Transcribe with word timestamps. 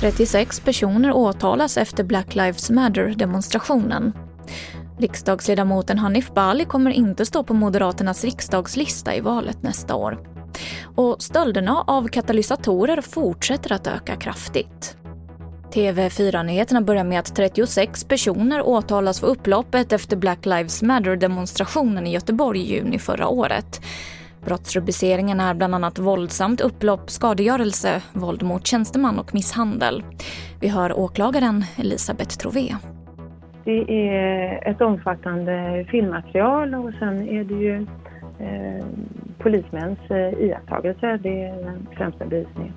–36 0.00 0.64
personer 0.64 1.12
åtalas 1.12 1.76
efter 1.76 2.04
Black 2.04 2.34
Lives 2.34 2.70
Matter-demonstrationen. 2.70 4.12
Riksdagsledamoten 4.98 5.98
Hanif 5.98 6.34
Bali 6.34 6.64
kommer 6.64 6.90
inte 6.90 7.26
stå 7.26 7.44
på 7.44 7.54
Moderaternas 7.54 8.24
riksdagslista 8.24 9.14
i 9.14 9.20
valet 9.20 9.62
nästa 9.62 9.94
år. 9.94 10.18
Och 10.96 11.22
stölderna 11.22 11.84
av 11.86 12.08
katalysatorer 12.08 13.00
fortsätter 13.00 13.72
att 13.72 13.86
öka 13.86 14.16
kraftigt. 14.16 14.96
TV4-nyheterna 15.74 16.80
börjar 16.80 17.04
med 17.04 17.18
att 17.18 17.36
36 17.36 18.04
personer 18.04 18.66
åtalas 18.66 19.20
för 19.20 19.26
upploppet 19.26 19.92
efter 19.92 20.16
Black 20.16 20.46
Lives 20.46 20.82
Matter-demonstrationen 20.82 22.06
i 22.06 22.12
Göteborg 22.12 22.60
i 22.60 22.74
juni 22.74 22.98
förra 22.98 23.28
året. 23.28 23.80
Brottsrubriceringen 24.44 25.40
är 25.40 25.54
bland 25.54 25.74
annat 25.74 25.98
våldsamt 25.98 26.60
upplopp, 26.60 27.10
skadegörelse, 27.10 28.02
våld 28.12 28.42
mot 28.42 28.66
tjänsteman 28.66 29.18
och 29.18 29.34
misshandel. 29.34 30.02
Vi 30.60 30.68
hör 30.68 30.98
åklagaren 30.98 31.64
Elisabeth 31.76 32.38
Trové. 32.38 32.74
Det 33.64 34.08
är 34.10 34.70
ett 34.70 34.80
omfattande 34.80 35.86
filmmaterial 35.90 36.74
och 36.74 36.92
sen 36.98 37.28
är 37.28 37.44
det 37.44 37.54
ju 37.54 37.86
eh, 38.40 38.86
polismäns 39.38 39.98
eh, 40.10 40.44
iakttagelser. 40.44 41.18
Det 41.22 41.44
är 41.44 41.64
den 41.64 41.86
främsta 41.96 42.26
bevisningen. 42.26 42.72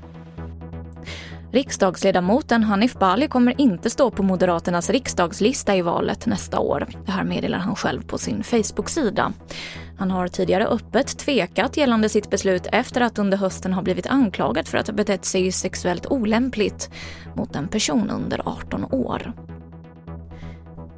Riksdagsledamoten 1.52 2.64
Hanif 2.64 2.94
Bali 2.94 3.28
kommer 3.28 3.62
inte 3.62 3.90
stå 3.90 4.12
på 4.12 4.24
Moderaternas 4.24 4.90
riksdagslista 4.90 5.76
i 5.76 5.82
valet 5.82 6.26
nästa 6.26 6.60
år. 6.60 6.88
Det 7.06 7.12
här 7.12 7.24
meddelar 7.24 7.58
han 7.58 7.76
själv 7.76 8.02
på 8.02 8.18
sin 8.18 8.44
Facebook-sida. 8.44 9.34
Han 9.98 10.12
har 10.12 10.28
tidigare 10.28 10.66
öppet 10.66 11.18
tvekat 11.18 11.78
gällande 11.78 12.10
sitt 12.10 12.30
beslut 12.30 12.68
efter 12.72 13.02
att 13.02 13.20
under 13.20 13.38
hösten 13.38 13.74
ha 13.74 13.82
blivit 13.82 14.08
anklagad 14.08 14.68
för 14.68 14.78
att 14.78 14.88
ha 14.88 14.94
betett 14.94 15.26
sig 15.26 15.52
sexuellt 15.52 16.06
olämpligt 16.06 16.90
mot 17.36 17.56
en 17.56 17.68
person 17.68 18.10
under 18.10 18.42
18 18.46 18.86
år. 18.92 19.34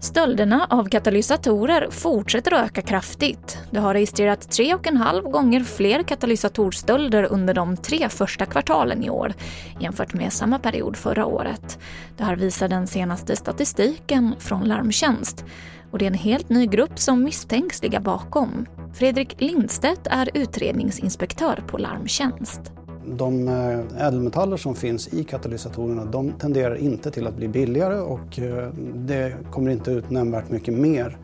Stölderna 0.04 0.68
av 0.70 0.90
katalysatorer 0.90 1.88
fortsätter 1.92 2.52
att 2.52 2.66
öka 2.66 2.82
kraftigt. 2.82 3.58
Det 3.72 3.80
har 3.80 3.94
registrerat 3.94 4.52
tre 4.52 4.74
och 4.74 4.88
en 4.88 4.98
halv 4.98 5.24
gånger 5.24 5.64
fler 5.64 6.04
katalysatorstölder 6.04 7.24
under 7.24 7.54
de 7.54 7.78
tre 7.78 8.10
första 8.10 8.46
kvartalen 8.46 9.04
i 9.04 9.10
år 9.10 9.34
jämfört 9.80 10.14
med 10.14 10.34
samma 10.34 10.60
period 10.60 10.98
förra 10.98 11.26
året. 11.26 11.80
Det 12.18 12.24
här 12.24 12.36
visar 12.36 12.68
den 12.68 12.88
senaste 12.88 13.36
statistiken 13.36 14.36
från 14.40 14.64
Larmtjänst. 14.64 15.46
Och 15.92 15.98
det 15.98 16.06
är 16.06 16.12
en 16.12 16.14
helt 16.14 16.50
ny 16.50 16.66
grupp 16.66 17.00
som 17.00 17.24
misstänks 17.24 17.84
ligga 17.84 18.00
bakom. 18.00 18.66
Fredrik 18.94 19.42
Lindstedt 19.42 20.08
är 20.08 20.30
utredningsinspektör 20.34 21.64
på 21.68 21.78
Larmtjänst 21.78 22.74
de 23.08 23.48
eh, 23.48 24.08
ädelmetaller 24.08 24.58
som 24.58 24.76
finns 24.76 25.14
i 25.14 25.24
katalysatorerna 25.24 26.06
de 26.06 26.32
tenderar 26.32 26.76
inte 26.76 27.12
till 27.12 27.28
att 27.28 27.36
bli 27.36 27.48
billigare 27.48 27.96
och 27.96 28.40
eh, 28.40 28.70
det 28.96 29.34
kommer 29.52 29.72
inte 29.72 29.92
ut 29.92 30.10
nämnvärt 30.10 30.50
mycket 30.50 30.74
mer 30.74 31.18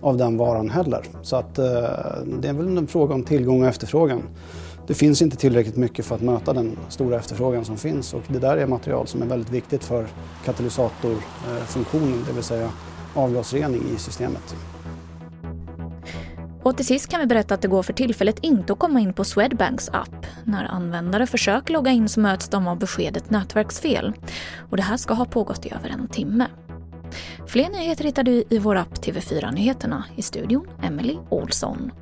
av 0.00 0.16
den 0.16 0.36
varan 0.36 0.70
heller. 0.70 1.04
Så 1.22 1.36
att, 1.36 1.58
eh, 1.58 1.64
det 2.40 2.48
är 2.48 2.52
väl 2.52 2.78
en 2.78 2.86
fråga 2.86 3.14
om 3.14 3.22
tillgång 3.22 3.62
och 3.62 3.68
efterfrågan. 3.68 4.22
Det 4.86 4.94
finns 4.94 5.22
inte 5.22 5.36
tillräckligt 5.36 5.76
mycket 5.76 6.04
för 6.04 6.14
att 6.14 6.22
möta 6.22 6.52
den 6.52 6.78
stora 6.88 7.16
efterfrågan 7.16 7.64
som 7.64 7.76
finns 7.76 8.14
och 8.14 8.22
det 8.28 8.38
där 8.38 8.56
är 8.56 8.66
material 8.66 9.06
som 9.06 9.22
är 9.22 9.26
väldigt 9.26 9.50
viktigt 9.50 9.84
för 9.84 10.06
katalysatorfunktionen, 10.44 12.24
det 12.28 12.32
vill 12.32 12.42
säga 12.42 12.70
avgasrening 13.14 13.82
i 13.94 13.98
systemet. 13.98 14.56
Och 16.68 16.76
till 16.76 16.86
sist 16.86 17.08
kan 17.08 17.20
vi 17.20 17.26
berätta 17.26 17.54
att 17.54 17.62
det 17.62 17.68
går 17.68 17.82
för 17.82 17.92
tillfället 17.92 18.38
inte 18.38 18.72
att 18.72 18.78
komma 18.78 19.00
in 19.00 19.12
på 19.12 19.24
Swedbanks 19.24 19.88
app. 19.88 20.26
När 20.44 20.64
användare 20.64 21.26
försöker 21.26 21.72
logga 21.72 21.90
in 21.90 22.08
så 22.08 22.20
möts 22.20 22.48
de 22.48 22.68
av 22.68 22.78
beskedet 22.78 23.30
nätverksfel. 23.30 24.12
Och 24.70 24.76
det 24.76 24.82
här 24.82 24.96
ska 24.96 25.14
ha 25.14 25.24
pågått 25.24 25.66
i 25.66 25.72
över 25.72 25.88
en 25.88 26.08
timme. 26.08 26.46
Fler 27.46 27.68
nyheter 27.68 28.04
hittar 28.04 28.22
du 28.22 28.44
i 28.50 28.58
vår 28.58 28.76
app 28.76 28.94
TV4 28.94 29.52
Nyheterna. 29.52 30.04
I 30.16 30.22
studion, 30.22 30.66
Emily 30.82 31.16
Olsson. 31.28 31.92